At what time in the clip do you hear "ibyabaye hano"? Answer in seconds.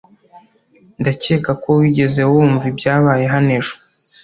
2.71-3.49